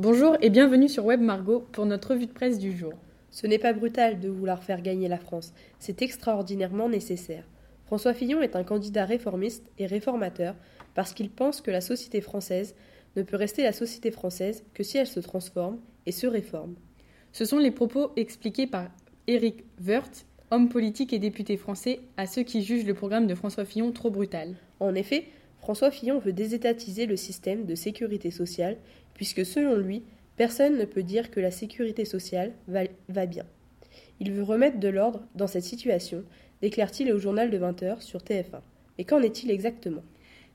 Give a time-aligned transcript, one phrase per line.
[0.00, 2.92] Bonjour et bienvenue sur Web Margot pour notre revue de presse du jour.
[3.32, 7.42] Ce n'est pas brutal de vouloir faire gagner la France, c'est extraordinairement nécessaire.
[7.86, 10.54] François Fillon est un candidat réformiste et réformateur
[10.94, 12.76] parce qu'il pense que la société française
[13.16, 16.76] ne peut rester la société française que si elle se transforme et se réforme.
[17.32, 18.86] Ce sont les propos expliqués par
[19.26, 23.64] Éric Woerth, homme politique et député français, à ceux qui jugent le programme de François
[23.64, 24.54] Fillon trop brutal.
[24.78, 25.24] En effet,
[25.58, 28.76] François Fillon veut désétatiser le système de sécurité sociale,
[29.14, 30.02] puisque selon lui,
[30.36, 33.44] personne ne peut dire que la sécurité sociale va, bien.
[34.20, 36.24] Il veut remettre de l'ordre dans cette situation,
[36.62, 38.60] déclare-t-il au journal de 20h sur TF1.
[38.96, 40.02] Mais qu'en est-il exactement?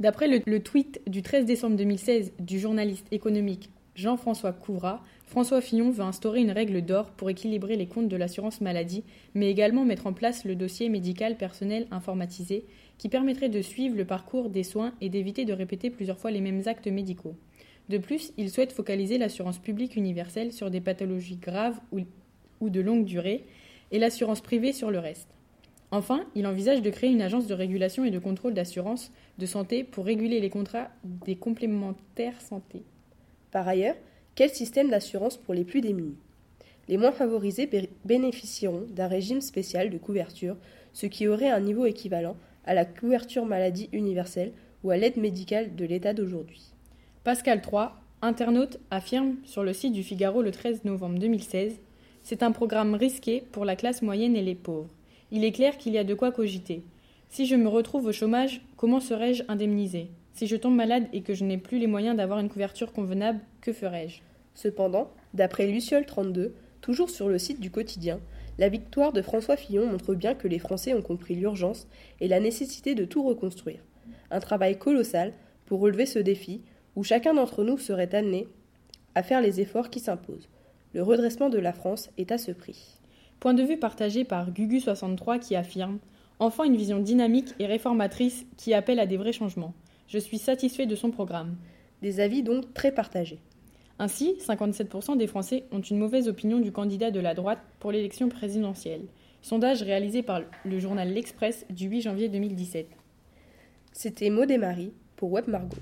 [0.00, 6.04] D'après le, tweet du 13 décembre 2016 du journaliste économique Jean-François Couvrat, François Fillon veut
[6.04, 9.02] instaurer une règle d'or pour équilibrer les comptes de l'assurance maladie,
[9.34, 12.64] mais également mettre en place le dossier médical personnel informatisé
[12.96, 16.40] qui permettrait de suivre le parcours des soins et d'éviter de répéter plusieurs fois les
[16.40, 17.34] mêmes actes médicaux.
[17.88, 21.98] De plus, il souhaite focaliser l'assurance publique universelle sur des pathologies graves ou,
[22.60, 23.46] ou de longue durée
[23.90, 25.34] et l'assurance privée sur le reste.
[25.90, 29.82] Enfin, il envisage de créer une agence de régulation et de contrôle d'assurance de santé
[29.82, 32.84] pour réguler les contrats des complémentaires santé.
[33.58, 33.96] Par ailleurs,
[34.36, 36.14] quel système d'assurance pour les plus démunis?
[36.86, 37.68] Les moins favorisés
[38.04, 40.56] bénéficieront d'un régime spécial de couverture,
[40.92, 42.36] ce qui aurait un niveau équivalent
[42.66, 44.52] à la couverture maladie universelle
[44.84, 46.72] ou à l'aide médicale de l'État d'aujourd'hui.
[47.24, 47.88] Pascal III,
[48.22, 51.80] internaute, affirme sur le site du Figaro le 13 novembre 2016
[52.22, 54.94] C'est un programme risqué pour la classe moyenne et les pauvres
[55.32, 56.84] il est clair qu'il y a de quoi cogiter.
[57.28, 60.10] Si je me retrouve au chômage, comment serais-je indemnisé?
[60.38, 63.40] Si je tombe malade et que je n'ai plus les moyens d'avoir une couverture convenable,
[63.60, 64.20] que ferais-je
[64.54, 68.20] Cependant, d'après Luciole 32, toujours sur le site du quotidien,
[68.56, 71.88] la victoire de François Fillon montre bien que les Français ont compris l'urgence
[72.20, 73.80] et la nécessité de tout reconstruire.
[74.30, 75.32] Un travail colossal
[75.66, 76.62] pour relever ce défi
[76.94, 78.46] où chacun d'entre nous serait amené
[79.16, 80.48] à faire les efforts qui s'imposent.
[80.94, 83.00] Le redressement de la France est à ce prix.
[83.40, 85.98] Point de vue partagé par Gugu63 qui affirme
[86.38, 89.74] Enfin une vision dynamique et réformatrice qui appelle à des vrais changements.
[90.08, 91.56] Je suis satisfait de son programme.
[92.00, 93.40] Des avis donc très partagés.
[93.98, 98.28] Ainsi, 57% des Français ont une mauvaise opinion du candidat de la droite pour l'élection
[98.28, 99.06] présidentielle.
[99.42, 102.88] Sondage réalisé par le journal L'Express du 8 janvier 2017.
[103.92, 105.76] C'était Maud et Marie pour Web Margot.